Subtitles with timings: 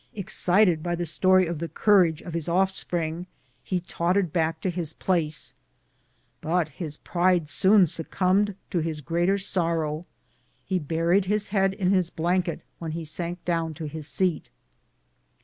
[0.15, 3.27] Excited by the story of the courage of his offspring,
[3.63, 5.53] he tottered back to his place,
[6.41, 10.07] but his pride soon succumbed to his greater sorrow;
[10.65, 14.49] he buried his head in his blanket when he sank down to his seat.